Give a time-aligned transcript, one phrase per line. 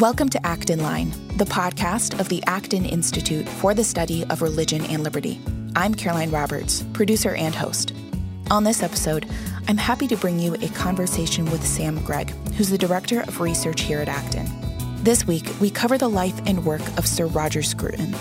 [0.00, 4.82] Welcome to Acton Line, the podcast of the Acton Institute for the Study of Religion
[4.86, 5.38] and Liberty.
[5.76, 7.92] I'm Caroline Roberts, producer and host.
[8.50, 9.28] On this episode,
[9.68, 13.82] I'm happy to bring you a conversation with Sam Gregg, who's the director of research
[13.82, 14.48] here at Acton.
[15.04, 18.14] This week, we cover the life and work of Sir Roger Scruton.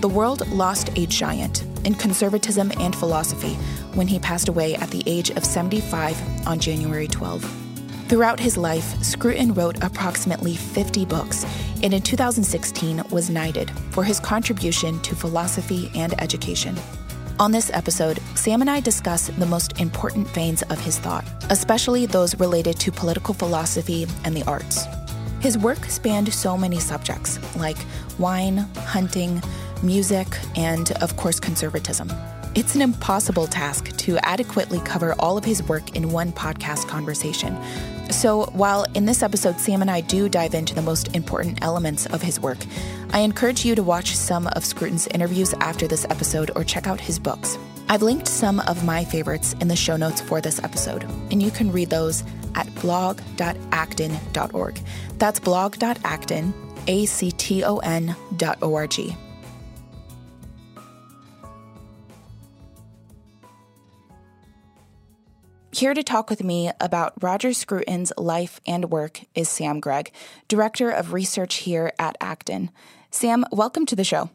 [0.00, 3.54] The world lost a giant in conservatism and philosophy
[3.94, 7.59] when he passed away at the age of 75 on January 12.
[8.10, 11.46] Throughout his life, Scruton wrote approximately 50 books
[11.80, 16.76] and in 2016 was knighted for his contribution to philosophy and education.
[17.38, 22.04] On this episode, Sam and I discuss the most important veins of his thought, especially
[22.04, 24.86] those related to political philosophy and the arts.
[25.38, 27.78] His work spanned so many subjects like
[28.18, 29.40] wine, hunting,
[29.84, 32.10] music, and, of course, conservatism.
[32.56, 37.56] It's an impossible task to adequately cover all of his work in one podcast conversation.
[38.10, 42.06] So, while in this episode, Sam and I do dive into the most important elements
[42.06, 42.58] of his work,
[43.12, 47.00] I encourage you to watch some of Scruton's interviews after this episode or check out
[47.00, 47.56] his books.
[47.88, 51.52] I've linked some of my favorites in the show notes for this episode, and you
[51.52, 52.24] can read those
[52.56, 53.20] at blog.acton.org.
[55.18, 56.54] That's blog.acton,
[56.88, 59.16] A C T O N dot O R G.
[65.72, 70.10] Here to talk with me about Roger Scruton's life and work is Sam Gregg,
[70.48, 72.72] Director of Research here at Acton.
[73.12, 74.30] Sam, welcome to the show.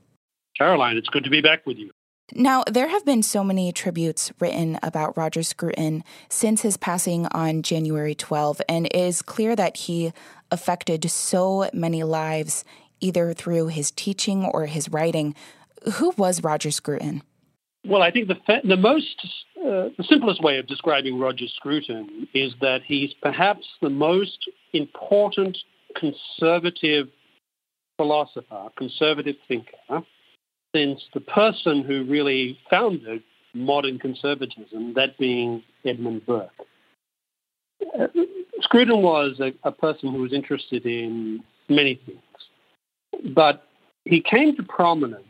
[0.58, 1.92] Caroline, it's good to be back with you.
[2.34, 7.64] Now, there have been so many tributes written about Roger Scruton since his passing on
[7.64, 10.14] January 12, and it is clear that he
[10.52, 12.64] affected so many lives,
[13.02, 15.36] either through his teaching or his writing.
[15.96, 17.24] Who was Roger Scruton?
[17.88, 19.16] Well, I think the, the most
[19.60, 25.58] uh, the simplest way of describing Roger Scruton is that he's perhaps the most important
[25.96, 27.08] conservative
[27.98, 30.04] philosopher, conservative thinker,
[30.76, 36.50] since the person who really founded modern conservatism, that being Edmund Burke.
[37.98, 38.08] Uh,
[38.62, 43.68] Scruton was a, a person who was interested in many things, but
[44.04, 45.26] he came to prominence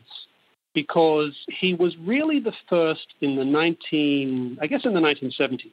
[0.76, 5.72] because he was really the first in the 19, I guess in the 1970s,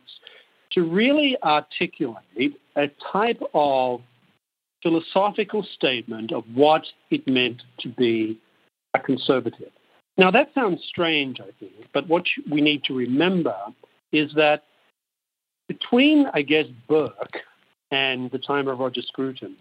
[0.70, 4.00] to really articulate a type of
[4.82, 8.40] philosophical statement of what it meant to be
[8.94, 9.70] a conservative.
[10.16, 13.56] Now that sounds strange, I think, but what we need to remember
[14.12, 14.64] is that
[15.68, 17.40] between, I guess, Burke
[17.90, 19.56] and the time of Roger Scruton,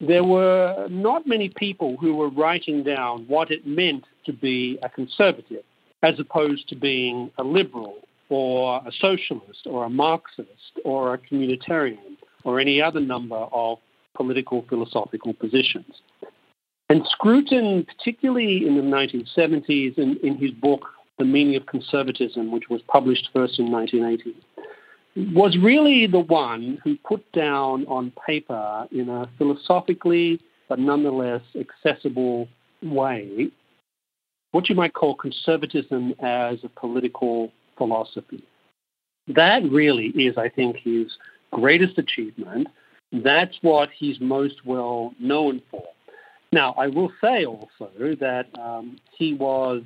[0.00, 4.88] there were not many people who were writing down what it meant to be a
[4.88, 5.64] conservative
[6.02, 7.96] as opposed to being a liberal
[8.28, 13.78] or a socialist or a Marxist or a communitarian or any other number of
[14.14, 16.02] political philosophical positions.
[16.90, 20.86] And Scruton, particularly in the 1970s, in, in his book,
[21.18, 24.36] The Meaning of Conservatism, which was published first in 1980,
[25.34, 32.46] was really the one who put down on paper in a philosophically but nonetheless accessible
[32.82, 33.50] way
[34.52, 38.42] what you might call conservatism as a political philosophy.
[39.28, 41.16] That really is, I think, his
[41.52, 42.68] greatest achievement.
[43.12, 45.84] That's what he's most well known for.
[46.50, 49.82] Now, I will say also that um, he was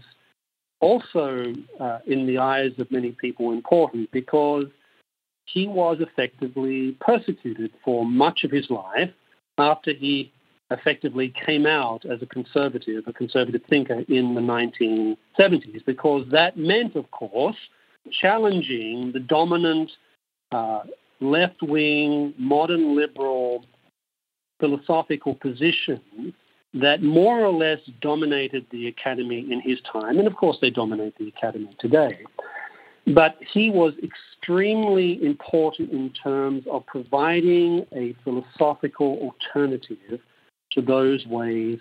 [0.80, 4.66] also, uh, in the eyes of many people, important because
[5.44, 9.10] he was effectively persecuted for much of his life
[9.58, 10.32] after he
[10.72, 16.96] effectively came out as a conservative, a conservative thinker in the 1970s, because that meant,
[16.96, 17.56] of course,
[18.10, 19.90] challenging the dominant
[20.50, 20.82] uh,
[21.20, 23.64] left wing, modern liberal
[24.60, 26.34] philosophical position
[26.74, 30.18] that more or less dominated the academy in his time.
[30.18, 32.24] And of course, they dominate the academy today.
[33.06, 40.20] But he was extremely important in terms of providing a philosophical alternative
[40.74, 41.80] to those ways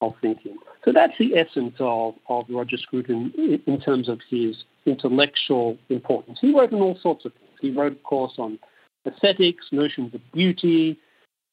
[0.00, 0.56] of thinking.
[0.84, 6.38] So that's the essence of, of Roger Scruton in, in terms of his intellectual importance.
[6.40, 7.58] He wrote on all sorts of things.
[7.60, 8.58] He wrote, of course, on
[9.06, 10.98] aesthetics, notions of beauty.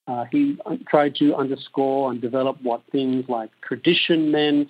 [0.07, 4.69] Uh, he tried to underscore and develop what things like tradition meant,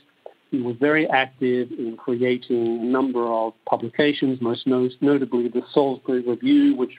[0.56, 6.75] he was very active in creating a number of publications, most notably the Salisbury Review,
[6.75, 6.94] which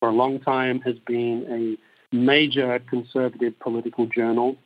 [0.00, 1.78] for a long time has been a
[2.12, 4.56] major conservative political journal.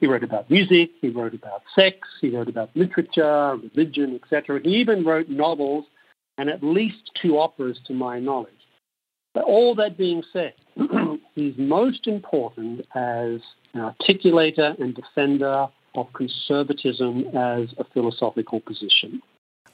[0.00, 4.60] He wrote about music, he wrote about sex, he wrote about literature, religion, etc.
[4.62, 5.84] He even wrote novels
[6.38, 8.52] and at least two operas to my knowledge.
[9.32, 10.54] But all that being said,
[11.34, 13.40] he's most important as
[13.74, 19.22] an articulator and defender of conservatism as a philosophical position.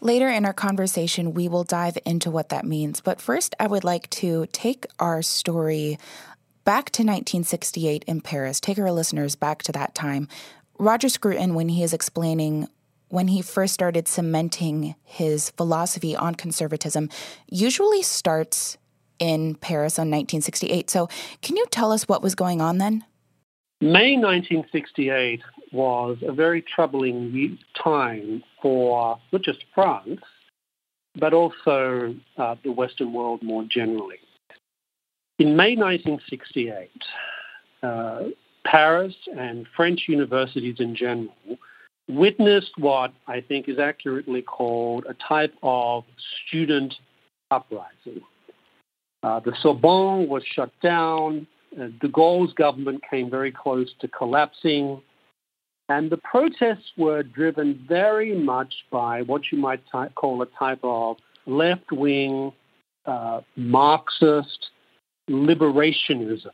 [0.00, 3.00] Later in our conversation, we will dive into what that means.
[3.00, 5.96] But first, I would like to take our story
[6.64, 10.28] back to 1968 in Paris, take our listeners back to that time.
[10.78, 12.68] Roger Scruton, when he is explaining
[13.08, 17.10] when he first started cementing his philosophy on conservatism,
[17.46, 18.78] usually starts
[19.18, 20.88] in Paris on 1968.
[20.88, 21.10] So,
[21.42, 23.04] can you tell us what was going on then?
[23.82, 25.42] May 1968
[25.72, 30.22] was a very troubling time for not just France,
[31.14, 34.20] but also uh, the Western world more generally.
[35.42, 36.88] In May 1968,
[37.82, 38.28] uh,
[38.64, 41.34] Paris and French universities in general
[42.08, 46.04] witnessed what I think is accurately called a type of
[46.46, 46.94] student
[47.50, 48.20] uprising.
[49.24, 51.48] Uh, the Sorbonne was shut down.
[51.76, 55.02] Uh, de Gaulle's government came very close to collapsing.
[55.88, 59.82] And the protests were driven very much by what you might
[60.14, 61.16] call a type of
[61.46, 62.52] left wing
[63.06, 64.68] uh, Marxist
[65.30, 66.50] liberationism.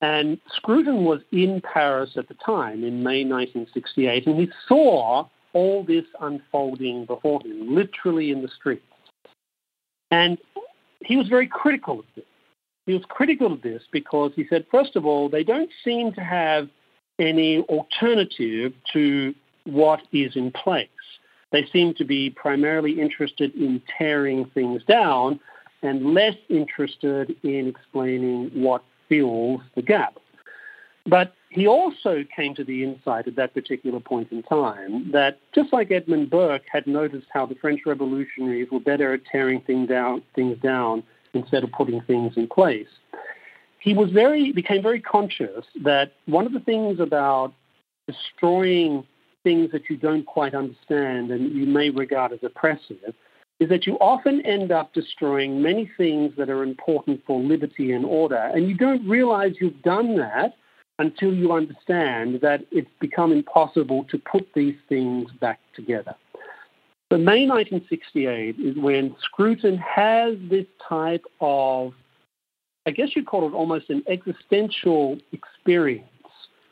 [0.00, 5.84] And Scruton was in Paris at the time in May 1968, and he saw all
[5.84, 8.82] this unfolding before him, literally in the streets.
[10.10, 10.36] And
[11.04, 12.24] he was very critical of this.
[12.86, 16.20] He was critical of this because he said, first of all, they don't seem to
[16.20, 16.68] have
[17.18, 19.34] any alternative to
[19.64, 20.88] what is in place.
[21.52, 25.40] They seem to be primarily interested in tearing things down
[25.84, 30.18] and less interested in explaining what fills the gap.
[31.06, 35.72] But he also came to the insight at that particular point in time that just
[35.72, 40.22] like Edmund Burke had noticed how the French revolutionaries were better at tearing things down,
[40.34, 41.02] things down
[41.34, 42.88] instead of putting things in place,
[43.78, 47.52] he was very became very conscious that one of the things about
[48.08, 49.06] destroying
[49.42, 53.14] things that you don't quite understand and you may regard as oppressive
[53.64, 58.04] is that you often end up destroying many things that are important for liberty and
[58.04, 58.50] order.
[58.54, 60.54] And you don't realize you've done that
[60.98, 66.14] until you understand that it's become impossible to put these things back together.
[67.10, 71.94] So May 1968 is when Scruton has this type of,
[72.84, 76.04] I guess you'd call it almost an existential experience,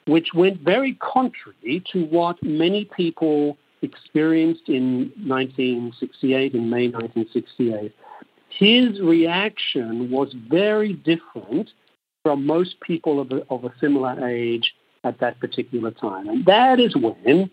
[0.07, 7.93] which went very contrary to what many people experienced in 1968, in May 1968,
[8.49, 11.71] his reaction was very different
[12.23, 14.75] from most people of a, of a similar age
[15.05, 16.29] at that particular time.
[16.29, 17.51] And that is when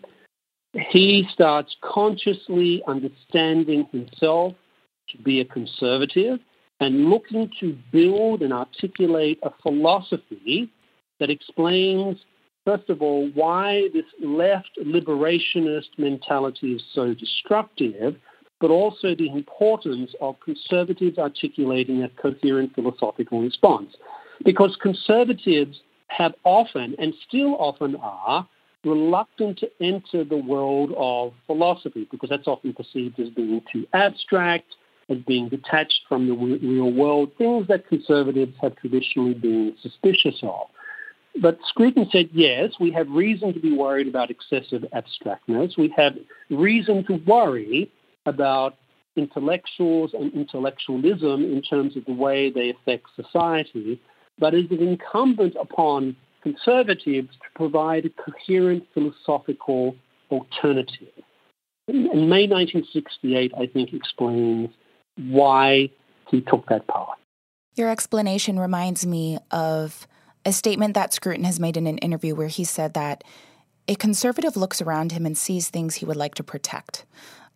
[0.72, 4.54] he starts consciously understanding himself
[5.08, 6.38] to be a conservative
[6.78, 10.70] and looking to build and articulate a philosophy
[11.18, 12.18] that explains
[12.64, 18.16] first of all, why this left liberationist mentality is so destructive,
[18.60, 23.96] but also the importance of conservatives articulating a coherent philosophical response.
[24.44, 28.46] Because conservatives have often, and still often are,
[28.84, 34.74] reluctant to enter the world of philosophy because that's often perceived as being too abstract,
[35.08, 40.68] as being detached from the real world, things that conservatives have traditionally been suspicious of.
[41.40, 45.76] But Scruton said, yes, we have reason to be worried about excessive abstractness.
[45.76, 46.16] We have
[46.50, 47.90] reason to worry
[48.26, 48.76] about
[49.16, 54.00] intellectuals and intellectualism in terms of the way they affect society.
[54.38, 59.96] But it is incumbent upon conservatives to provide a coherent philosophical
[60.30, 61.12] alternative.
[61.88, 64.70] And May 1968, I think, explains
[65.16, 65.90] why
[66.28, 67.08] he took that path.
[67.74, 70.06] Your explanation reminds me of
[70.44, 73.24] a statement that Scruton has made in an interview where he said that
[73.88, 77.04] a conservative looks around him and sees things he would like to protect.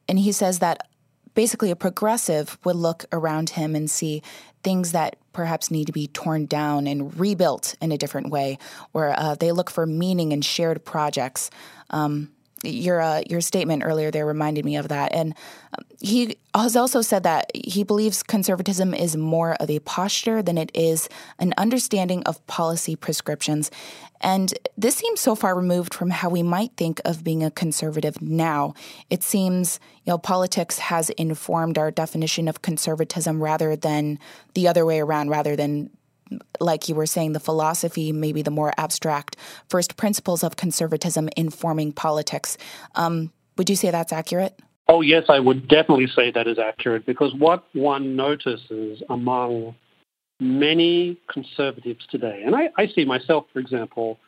[0.08, 0.88] And he says that
[1.34, 4.22] basically a progressive would look around him and see
[4.62, 8.58] things that perhaps need to be torn down and rebuilt in a different way,
[8.92, 11.50] where uh, they look for meaning in shared projects.
[11.90, 12.30] Um,
[12.64, 15.34] your uh, your statement earlier there reminded me of that, and
[15.76, 20.58] um, he has also said that he believes conservatism is more of a posture than
[20.58, 23.70] it is an understanding of policy prescriptions,
[24.20, 28.20] and this seems so far removed from how we might think of being a conservative
[28.22, 28.74] now.
[29.10, 34.18] It seems you know politics has informed our definition of conservatism rather than
[34.54, 35.90] the other way around, rather than
[36.60, 39.36] like you were saying, the philosophy, maybe the more abstract
[39.68, 42.56] first principles of conservatism informing politics.
[42.94, 44.58] Um, would you say that's accurate?
[44.88, 49.74] Oh, yes, I would definitely say that is accurate because what one notices among
[50.40, 54.18] many conservatives today, and I, I see myself, for example,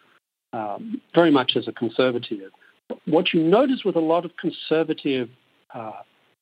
[0.52, 2.52] um, very much as a conservative.
[3.04, 5.28] What you notice with a lot of conservative
[5.74, 5.92] uh,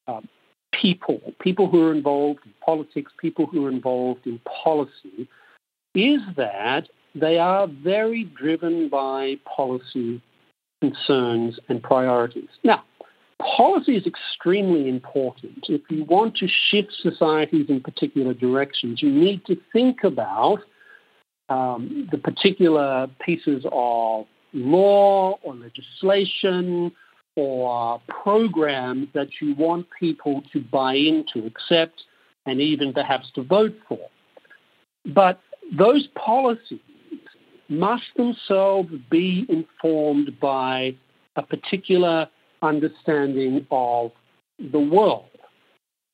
[0.07, 0.21] uh,
[0.73, 5.29] people, people who are involved in politics, people who are involved in policy,
[5.95, 10.21] is that they are very driven by policy
[10.81, 12.49] concerns and priorities.
[12.63, 12.83] Now,
[13.57, 15.67] policy is extremely important.
[15.69, 20.61] If you want to shift societies in particular directions, you need to think about
[21.49, 26.93] um, the particular pieces of law or legislation
[27.37, 32.05] or programs that you want people to buy into, accept,
[32.47, 34.09] and even perhaps to vote for.
[35.07, 35.41] But
[35.77, 36.81] those policies
[37.69, 40.95] must themselves be informed by
[41.37, 42.29] a particular
[42.63, 44.13] understanding of
[44.73, 45.29] the world.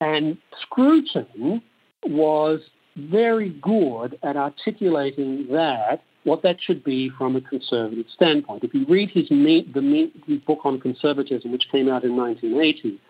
[0.00, 1.62] And Scruton
[2.04, 2.60] was
[2.96, 8.64] very good at articulating that, what that should be from a conservative standpoint.
[8.64, 13.00] If you read his, the, his book on conservatism, which came out in 1980,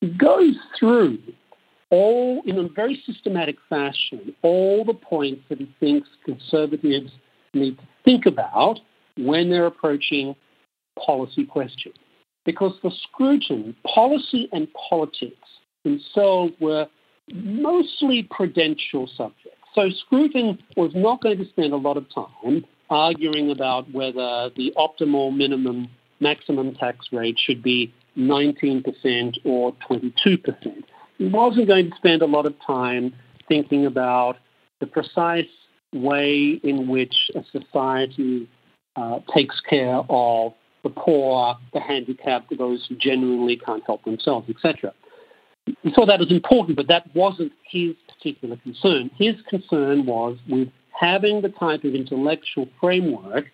[0.00, 1.18] he goes through
[1.90, 7.12] all, in a very systematic fashion, all the points that he thinks conservatives
[7.54, 8.80] need to think about
[9.16, 10.34] when they're approaching
[11.04, 11.94] policy questions.
[12.44, 15.36] Because for Scruton, policy and politics
[15.84, 16.86] themselves were
[17.32, 19.58] mostly prudential subjects.
[19.74, 24.72] So Scruton was not going to spend a lot of time arguing about whether the
[24.76, 25.88] optimal minimum
[26.20, 28.84] maximum tax rate should be 19%
[29.44, 30.84] or 22%.
[31.18, 33.14] Wasn't going to spend a lot of time
[33.48, 34.36] thinking about
[34.80, 35.46] the precise
[35.94, 38.48] way in which a society
[38.96, 44.92] uh, takes care of the poor, the handicapped, those who genuinely can't help themselves, etc.
[45.82, 49.10] He saw that as important, but that wasn't his particular concern.
[49.18, 50.68] His concern was with
[50.98, 53.46] having the type of intellectual framework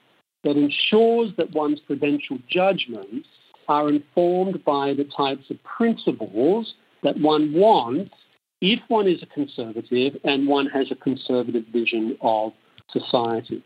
[0.44, 3.28] that ensures that one's prudential judgments
[3.68, 8.12] are informed by the types of principles that one wants
[8.60, 12.52] if one is a conservative and one has a conservative vision of
[12.90, 13.62] society.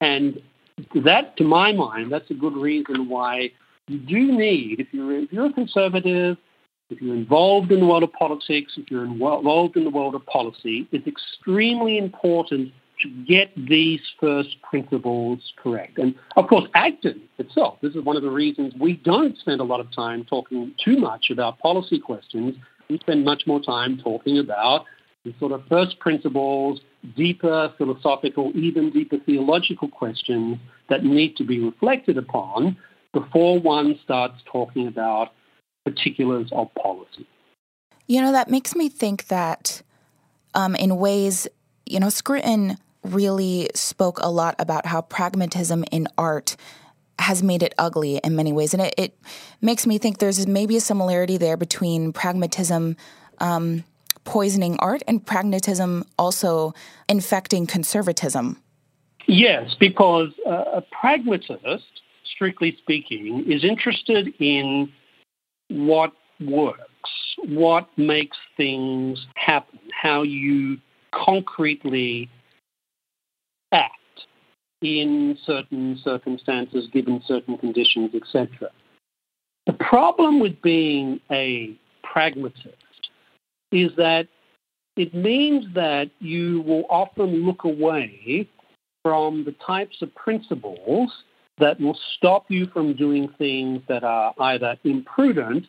[0.00, 0.42] And
[1.04, 3.52] that, to my mind, that's a good reason why
[3.88, 6.36] you do need, if you're, if you're a conservative,
[6.90, 10.26] if you're involved in the world of politics, if you're involved in the world of
[10.26, 12.72] policy, it's extremely important
[13.02, 15.98] to get these first principles correct.
[15.98, 19.64] And of course, Acton itself, this is one of the reasons we don't spend a
[19.64, 22.54] lot of time talking too much about policy questions
[22.88, 24.84] we spend much more time talking about
[25.24, 26.80] the sort of first principles,
[27.16, 32.76] deeper philosophical, even deeper theological questions that need to be reflected upon
[33.12, 35.32] before one starts talking about
[35.84, 37.26] particulars of policy.
[38.06, 39.82] You know, that makes me think that
[40.54, 41.48] um, in ways,
[41.86, 42.78] you know, Scruton
[43.14, 46.56] really spoke a lot about how pragmatism in art
[47.18, 48.74] has made it ugly in many ways.
[48.74, 49.18] And it, it
[49.60, 52.96] makes me think there's maybe a similarity there between pragmatism
[53.38, 53.84] um,
[54.24, 56.74] poisoning art and pragmatism also
[57.08, 58.60] infecting conservatism.
[59.26, 64.92] Yes, because uh, a pragmatist, strictly speaking, is interested in
[65.68, 67.10] what works,
[67.44, 70.78] what makes things happen, how you
[71.12, 72.28] concretely
[73.72, 73.92] act
[74.82, 78.70] in certain circumstances, given certain conditions, etc.
[79.66, 82.76] The problem with being a pragmatist
[83.72, 84.28] is that
[84.96, 88.48] it means that you will often look away
[89.02, 91.12] from the types of principles
[91.58, 95.66] that will stop you from doing things that are either imprudent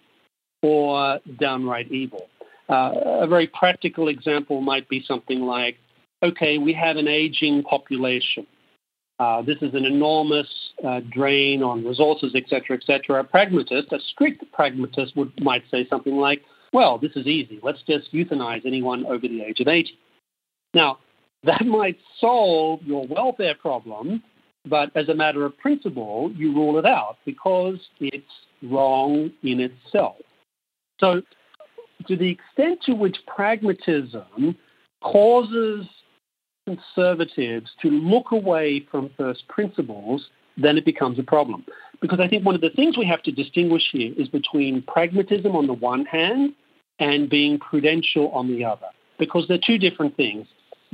[0.62, 2.28] or downright evil.
[2.70, 5.78] Uh, a very practical example might be something like,
[6.24, 8.46] okay, we have an aging population.
[9.20, 10.48] Uh, this is an enormous
[10.88, 13.22] uh, drain on resources, etc., etc.
[13.22, 17.60] A pragmatist, a strict pragmatist, would might say something like, "Well, this is easy.
[17.64, 19.98] Let's just euthanize anyone over the age of 80."
[20.74, 21.00] Now,
[21.44, 24.22] that might solve your welfare problem,
[24.66, 28.26] but as a matter of principle, you rule it out because it's
[28.62, 30.18] wrong in itself.
[31.00, 31.22] So,
[32.08, 34.56] to the extent to which pragmatism
[35.02, 35.88] causes
[36.68, 41.64] conservatives to look away from first principles, then it becomes a problem.
[42.02, 45.56] Because I think one of the things we have to distinguish here is between pragmatism
[45.56, 46.54] on the one hand
[47.00, 50.48] and being prudential on the other, because they're two different things.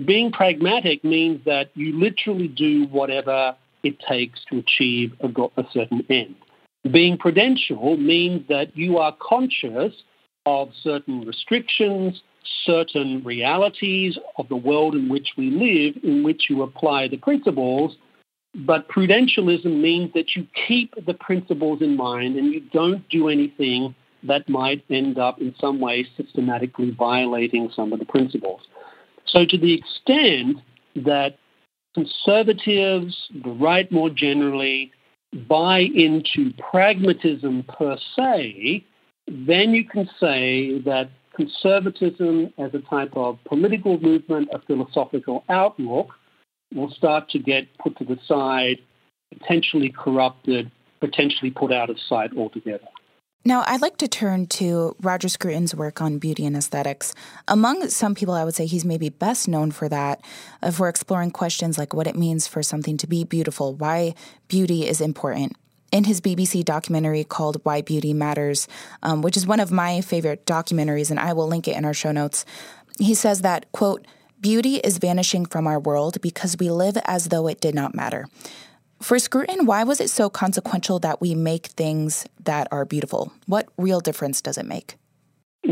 [0.06, 6.36] Being pragmatic means that you literally do whatever it takes to achieve a, certain end.
[6.92, 9.94] Being prudential means that you are conscious
[10.46, 12.22] of certain restrictions,
[12.66, 17.96] certain realities of the world in which we live, in which you apply the principles.
[18.56, 23.96] But prudentialism means that you keep the principles in mind and you don't do anything
[24.24, 28.62] that might end up in some way systematically violating some of the principles.
[29.26, 30.58] So, to the extent
[30.96, 31.38] that
[31.94, 34.92] conservatives, the right more generally,
[35.48, 38.86] buy into pragmatism per se,
[39.28, 46.10] then you can say that conservatism as a type of political movement, a philosophical outlook,
[46.74, 48.78] will start to get put to the side,
[49.32, 52.88] potentially corrupted, potentially put out of sight altogether.
[53.46, 57.14] Now, I'd like to turn to Roger Scruton's work on beauty and aesthetics.
[57.50, 60.22] Among some people, I would say he's maybe best known for that,
[60.64, 64.16] uh, if we're exploring questions like what it means for something to be beautiful, why
[64.48, 65.58] beauty is important.
[65.94, 68.68] In his BBC documentary called Why Beauty Matters,
[69.04, 71.94] um, which is one of my favorite documentaries, and I will link it in our
[71.94, 72.46] show notes,
[72.98, 74.08] he says that, quote,
[74.42, 78.26] beauty is vanishing from our world because we live as though it did not matter.
[79.04, 83.32] For Scruton, why was it so consequential that we make things that are beautiful?
[83.46, 84.96] What real difference does it make?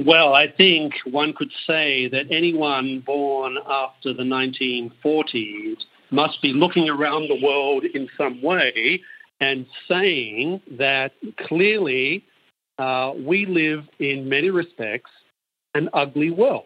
[0.06, 5.78] Well, I think one could say that anyone born after the 1940s
[6.12, 9.02] must be looking around the world in some way
[9.42, 11.12] and saying that
[11.48, 12.24] clearly
[12.78, 15.12] uh, we live in many respects
[15.74, 16.66] an ugly world.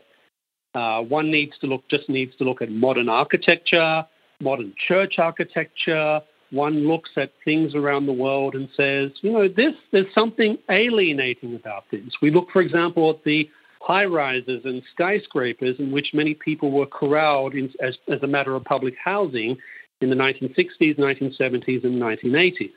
[0.75, 4.05] Uh, one needs to look just needs to look at modern architecture,
[4.41, 9.73] modern church architecture, one looks at things around the world and says, you know, this
[9.91, 12.01] there's something alienating about this.
[12.21, 13.49] We look, for example, at the
[13.81, 18.55] high rises and skyscrapers in which many people were corralled in, as, as a matter
[18.55, 19.57] of public housing
[20.01, 22.71] in the 1960s, 1970s, and 1980s.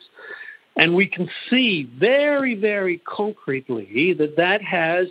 [0.77, 5.09] And we can see very, very concretely that that has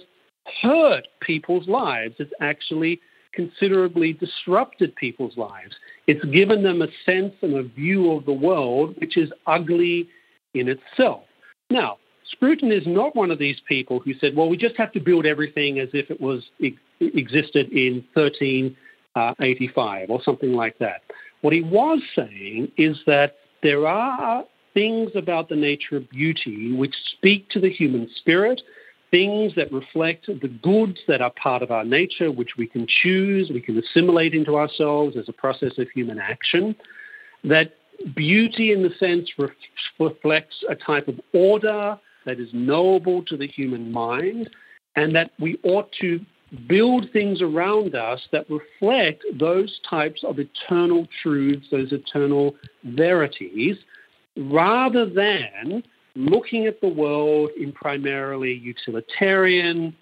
[0.61, 2.15] hurt people's lives.
[2.19, 3.01] It's actually
[3.33, 5.75] considerably disrupted people's lives.
[6.07, 10.09] It's given them a sense and a view of the world which is ugly
[10.53, 11.23] in itself.
[11.69, 11.97] Now,
[12.31, 15.25] Scruton is not one of these people who said, well, we just have to build
[15.25, 16.43] everything as if it was
[16.99, 18.03] existed in
[19.17, 21.01] Uh, 1385 or something like that.
[21.41, 24.43] What he was saying is that there are
[24.75, 28.61] things about the nature of beauty which speak to the human spirit
[29.09, 33.49] things that reflect the goods that are part of our nature, which we can choose,
[33.49, 36.75] we can assimilate into ourselves as a process of human action.
[37.43, 37.73] That
[38.15, 39.31] beauty, in the sense,
[39.97, 44.49] reflects a type of order that is knowable to the human mind,
[44.95, 46.19] and that we ought to
[46.67, 53.77] build things around us that reflect those types of eternal truths, those eternal verities,
[54.37, 55.83] rather than
[56.15, 59.95] looking at the world in primarily utilitarian,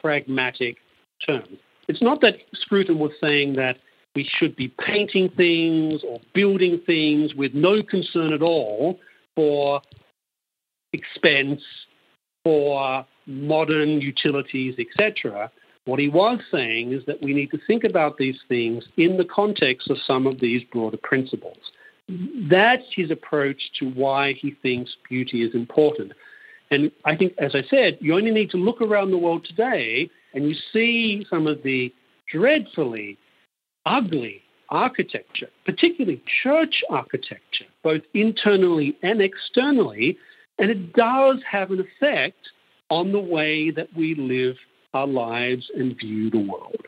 [0.00, 0.76] pragmatic
[1.24, 1.58] terms.
[1.88, 3.78] It's not that Scruton was saying that
[4.14, 8.98] we should be painting things or building things with no concern at all
[9.34, 9.80] for
[10.92, 11.62] expense,
[12.44, 15.50] for modern utilities, etc.
[15.84, 19.24] What he was saying is that we need to think about these things in the
[19.24, 21.58] context of some of these broader principles.
[22.08, 26.12] That's his approach to why he thinks beauty is important.
[26.70, 30.08] And I think, as I said, you only need to look around the world today
[30.34, 31.92] and you see some of the
[32.30, 33.18] dreadfully
[33.84, 40.16] ugly architecture, particularly church architecture, both internally and externally,
[40.58, 42.50] and it does have an effect
[42.88, 44.56] on the way that we live
[44.94, 46.86] our lives and view the world.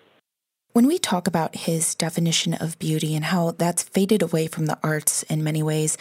[0.72, 4.78] When we talk about his definition of beauty and how that's faded away from the
[4.82, 5.96] arts in many ways,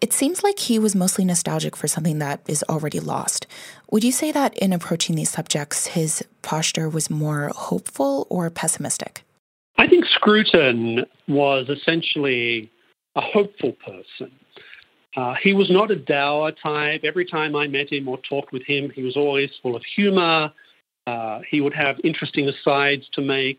[0.00, 3.46] it seems like he was mostly nostalgic for something that is already lost.
[3.90, 9.22] Would you say that in approaching these subjects, his posture was more hopeful or pessimistic?
[9.76, 12.70] I think Scruton was essentially
[13.16, 14.32] a hopeful person.
[15.16, 17.02] Uh, he was not a dour type.
[17.04, 20.52] Every time I met him or talked with him, he was always full of humor.
[21.10, 23.58] Uh, he would have interesting asides to make.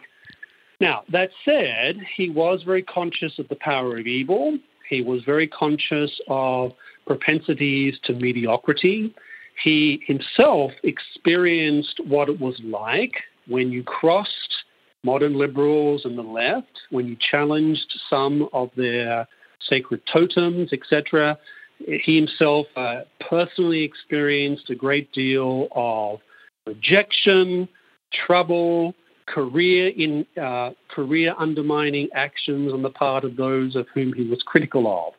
[0.79, 4.57] Now, that said, he was very conscious of the power of evil.
[4.89, 6.71] He was very conscious of
[7.05, 9.13] propensities to mediocrity.
[9.61, 13.15] He himself experienced what it was like
[13.47, 14.53] when you crossed
[15.03, 19.27] modern liberals and the left, when you challenged some of their
[19.59, 21.37] sacred totems, etc.
[21.79, 26.19] He himself uh, personally experienced a great deal of
[26.65, 27.67] rejection,
[28.25, 28.93] trouble,
[29.27, 34.41] career in uh, career undermining actions on the part of those of whom he was
[34.45, 35.13] critical of.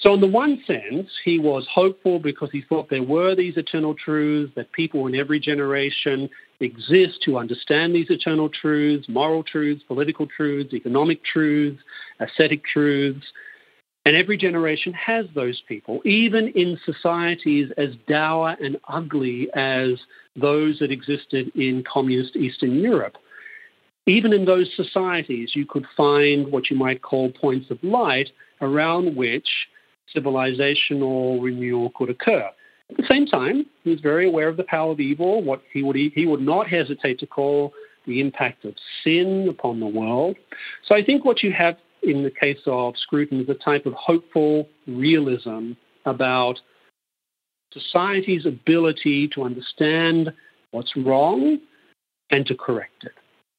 [0.00, 3.94] So, in the one sense, he was hopeful because he thought there were these eternal
[3.94, 10.26] truths, that people in every generation exist to understand these eternal truths, moral truths, political
[10.26, 11.82] truths, economic truths,
[12.18, 13.26] ascetic truths.
[14.06, 20.00] And every generation has those people, even in societies as dour and ugly as
[20.36, 23.16] those that existed in communist Eastern Europe.
[24.06, 28.30] Even in those societies, you could find what you might call points of light
[28.62, 29.48] around which
[30.16, 32.48] civilizational renewal could occur.
[32.90, 35.82] At the same time, he was very aware of the power of evil, what he
[35.82, 37.72] would, he would not hesitate to call
[38.06, 40.36] the impact of sin upon the world.
[40.86, 43.92] So I think what you have in the case of Scruton is a type of
[43.94, 45.72] hopeful realism
[46.06, 46.60] about
[47.72, 50.32] society's ability to understand
[50.70, 51.58] what's wrong
[52.30, 53.12] and to correct it.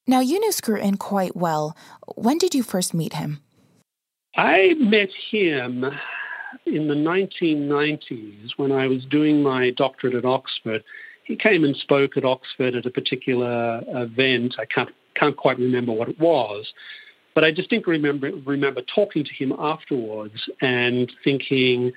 [0.08, 1.76] Now, you knew Scruton quite well.
[2.16, 3.40] When did you first meet him?
[4.36, 5.86] I met him
[6.66, 10.84] in the 1990s when I was doing my doctorate at Oxford.
[11.26, 14.56] He came and spoke at Oxford at a particular event.
[14.58, 16.74] I can't, can't quite remember what it was.
[17.34, 21.92] But I distinctly remember, remember talking to him afterwards and thinking,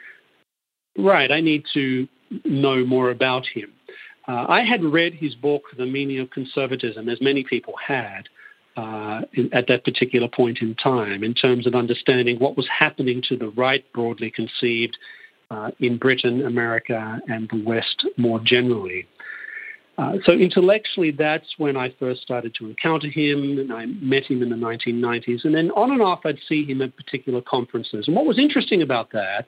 [0.97, 2.07] right, I need to
[2.45, 3.73] know more about him.
[4.27, 8.29] Uh, I had read his book, The Meaning of Conservatism, as many people had
[8.77, 13.23] uh, in, at that particular point in time, in terms of understanding what was happening
[13.29, 14.97] to the right, broadly conceived,
[15.51, 19.07] uh, in Britain, America, and the West more generally.
[19.97, 24.43] Uh, so intellectually, that's when I first started to encounter him, and I met him
[24.43, 25.45] in the 1990s.
[25.45, 28.07] And then on and off, I'd see him at particular conferences.
[28.09, 29.47] And what was interesting about that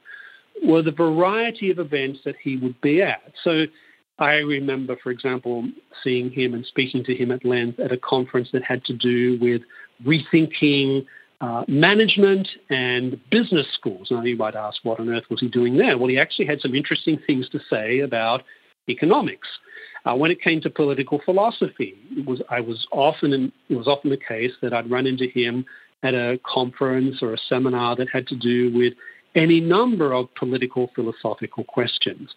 [0.62, 3.32] were the variety of events that he would be at.
[3.42, 3.66] So
[4.18, 5.68] I remember, for example,
[6.02, 9.38] seeing him and speaking to him at length at a conference that had to do
[9.40, 9.62] with
[10.04, 11.06] rethinking
[11.40, 14.08] uh, management and business schools.
[14.10, 15.98] Now, you might ask, what on earth was he doing there?
[15.98, 18.42] Well, he actually had some interesting things to say about
[18.88, 19.48] economics.
[20.06, 23.88] Uh, when it came to political philosophy, it was I was often in, it was
[23.88, 25.66] often the case that I'd run into him
[26.02, 28.94] at a conference or a seminar that had to do with
[29.34, 32.30] any number of political philosophical questions.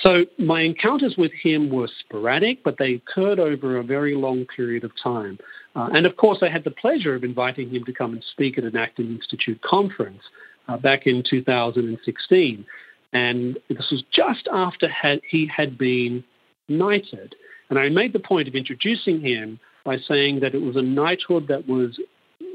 [0.00, 4.82] So my encounters with him were sporadic, but they occurred over a very long period
[4.82, 5.38] of time.
[5.76, 8.58] Uh, and of course, I had the pleasure of inviting him to come and speak
[8.58, 10.22] at an Acton Institute conference
[10.68, 12.66] uh, back in 2016.
[13.12, 16.24] And this was just after had, he had been
[16.68, 17.34] knighted.
[17.70, 21.48] And I made the point of introducing him by saying that it was a knighthood
[21.48, 21.98] that was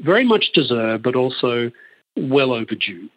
[0.01, 1.71] very much deserved, but also
[2.15, 3.09] well overdue.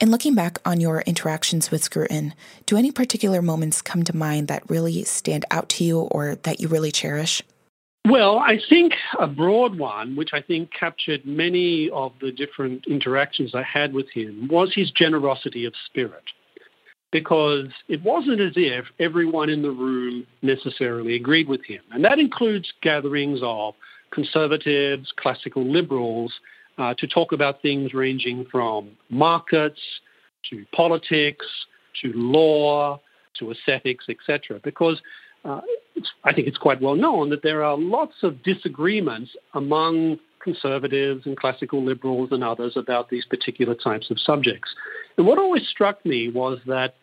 [0.00, 2.32] In looking back on your interactions with Scruton,
[2.66, 6.60] do any particular moments come to mind that really stand out to you or that
[6.60, 7.42] you really cherish?
[8.08, 13.54] Well, I think a broad one, which I think captured many of the different interactions
[13.54, 16.22] I had with him, was his generosity of spirit.
[17.10, 21.80] Because it wasn't as if everyone in the room necessarily agreed with him.
[21.90, 23.74] And that includes gatherings of
[24.10, 26.32] conservatives, classical liberals,
[26.76, 29.80] uh, to talk about things ranging from markets
[30.50, 31.46] to politics
[32.02, 33.00] to law
[33.38, 34.60] to aesthetics, etc.
[34.62, 35.00] Because
[35.44, 35.60] uh,
[36.24, 41.36] I think it's quite well known that there are lots of disagreements among conservatives and
[41.36, 44.70] classical liberals and others about these particular types of subjects.
[45.16, 46.94] And what always struck me was that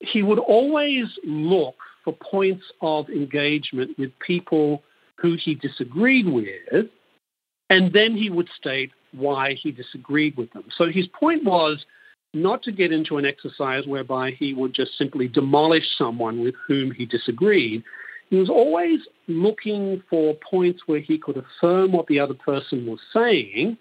[0.00, 4.82] he would always look for points of engagement with people
[5.16, 6.86] who he disagreed with,
[7.70, 10.64] and then he would state why he disagreed with them.
[10.76, 11.84] So his point was
[12.34, 16.90] not to get into an exercise whereby he would just simply demolish someone with whom
[16.90, 17.84] he disagreed.
[18.32, 22.98] He was always looking for points where he could affirm what the other person was
[23.12, 23.76] saying,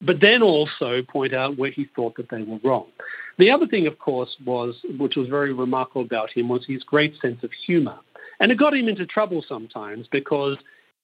[0.00, 2.86] but then also point out where he thought that they were wrong.
[3.38, 7.14] The other thing, of course, was, which was very remarkable about him, was his great
[7.22, 7.96] sense of humor.
[8.40, 10.56] And it got him into trouble sometimes because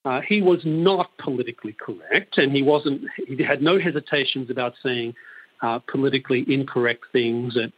[0.05, 3.03] uh, he was not politically correct, and he wasn't.
[3.29, 5.15] He had no hesitations about saying
[5.63, 7.71] uh, politically incorrect things at,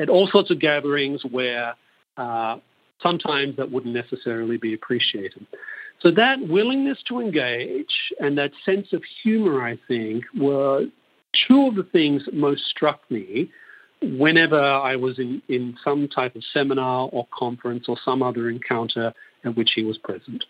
[0.00, 1.74] at all sorts of gatherings where
[2.16, 2.56] uh,
[3.02, 5.46] sometimes that wouldn't necessarily be appreciated.
[6.00, 10.86] So that willingness to engage and that sense of humor, I think, were
[11.46, 13.50] two of the things that most struck me
[14.00, 19.12] whenever I was in, in some type of seminar or conference or some other encounter
[19.44, 20.44] at which he was present.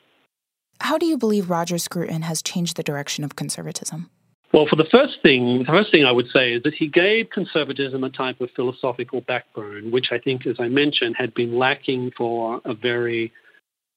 [0.80, 4.10] How do you believe Roger Scruton has changed the direction of conservatism?
[4.52, 7.28] Well, for the first thing, the first thing I would say is that he gave
[7.30, 12.12] conservatism a type of philosophical backbone, which I think, as I mentioned, had been lacking
[12.16, 13.30] for a very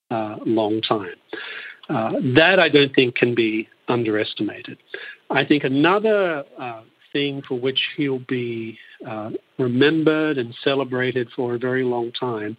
[0.09, 1.15] uh, long time.
[1.89, 4.77] Uh, that I don't think can be underestimated.
[5.29, 6.81] I think another uh,
[7.13, 12.57] thing for which he'll be uh, remembered and celebrated for a very long time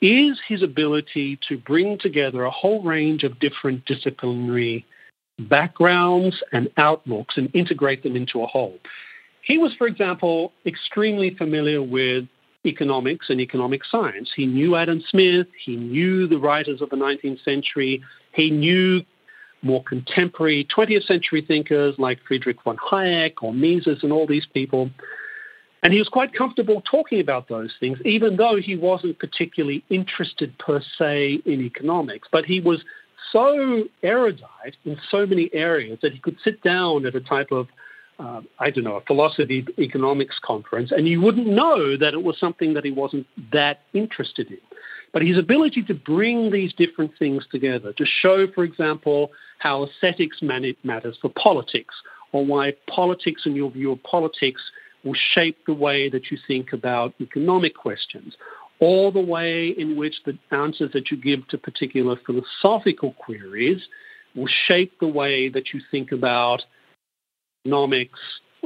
[0.00, 4.86] is his ability to bring together a whole range of different disciplinary
[5.48, 8.78] backgrounds and outlooks and integrate them into a whole.
[9.42, 12.26] He was, for example, extremely familiar with
[12.66, 14.30] economics and economic science.
[14.34, 19.02] He knew Adam Smith, he knew the writers of the 19th century, he knew
[19.62, 24.90] more contemporary 20th century thinkers like Friedrich von Hayek or Mises and all these people.
[25.82, 30.56] And he was quite comfortable talking about those things, even though he wasn't particularly interested
[30.58, 32.28] per se in economics.
[32.30, 32.84] But he was
[33.32, 37.68] so erudite in so many areas that he could sit down at a type of,
[38.18, 42.38] uh, I don't know, a philosophy economics conference, and you wouldn't know that it was
[42.38, 44.58] something that he wasn't that interested in.
[45.12, 50.38] But his ability to bring these different things together, to show, for example, how aesthetics
[50.40, 51.94] matters for politics,
[52.32, 54.62] or why politics and your view of politics
[55.04, 58.36] will shape the way that you think about economic questions,
[58.80, 63.82] or the way in which the answers that you give to particular philosophical queries
[64.34, 66.62] will shape the way that you think about
[67.64, 68.18] economics,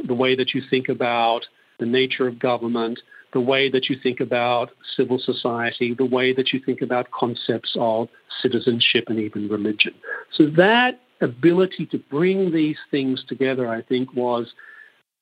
[0.07, 1.47] the way that you think about
[1.81, 3.01] the nature of government,
[3.33, 7.75] the way that you think about civil society, the way that you think about concepts
[7.79, 8.09] of
[8.41, 9.93] citizenship and even religion.
[10.33, 14.53] So that ability to bring these things together, I think, was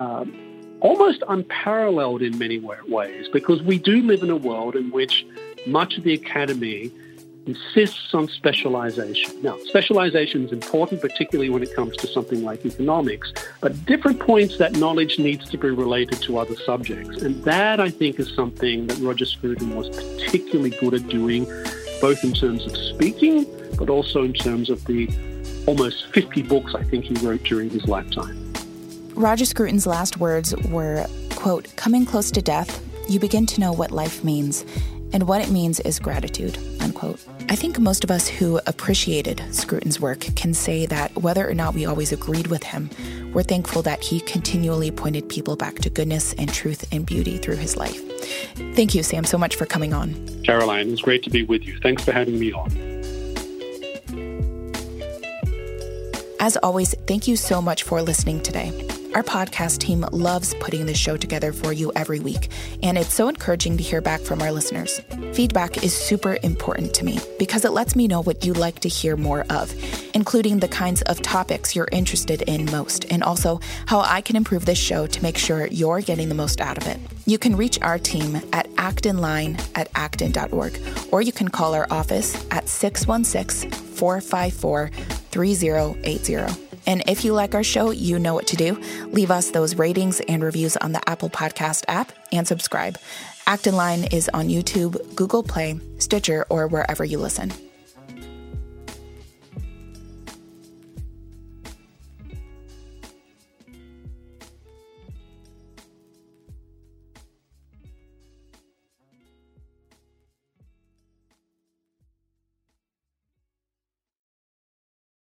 [0.03, 5.25] um, almost unparalleled in many ways because we do live in a world in which
[5.67, 6.91] much of the academy
[7.47, 9.43] insists on specialization.
[9.43, 14.59] Now, specialization is important, particularly when it comes to something like economics, but different points
[14.59, 17.23] that knowledge needs to be related to other subjects.
[17.23, 21.45] And that, I think, is something that Roger Scruton was particularly good at doing,
[22.01, 25.09] both in terms of speaking, but also in terms of the
[25.67, 28.52] almost 50 books I think he wrote during his lifetime.
[29.15, 33.91] Roger Scruton's last words were, quote, coming close to death, you begin to know what
[33.91, 34.65] life means,
[35.13, 37.21] and what it means is gratitude, unquote.
[37.51, 41.75] I think most of us who appreciated Scruton's work can say that whether or not
[41.75, 42.89] we always agreed with him,
[43.35, 47.57] we're thankful that he continually pointed people back to goodness and truth and beauty through
[47.57, 48.01] his life.
[48.75, 50.43] Thank you, Sam, so much for coming on.
[50.45, 51.79] Caroline, it's great to be with you.
[51.81, 52.71] Thanks for having me on.
[56.41, 58.89] As always, thank you so much for listening today.
[59.15, 62.49] Our podcast team loves putting this show together for you every week,
[62.83, 65.03] and it's so encouraging to hear back from our listeners.
[65.35, 68.89] Feedback is super important to me because it lets me know what you'd like to
[68.89, 69.75] hear more of,
[70.15, 74.65] including the kinds of topics you're interested in most, and also how I can improve
[74.65, 76.99] this show to make sure you're getting the most out of it.
[77.27, 82.35] You can reach our team at actonline at acton.org, or you can call our office
[82.51, 84.91] at 616 454
[85.31, 86.62] 3080.
[86.87, 88.81] And if you like our show, you know what to do.
[89.07, 92.99] Leave us those ratings and reviews on the Apple Podcast app and subscribe.
[93.47, 97.53] Acton Line is on YouTube, Google Play, Stitcher, or wherever you listen.